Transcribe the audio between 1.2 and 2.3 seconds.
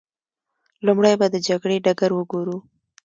د جګړې ډګر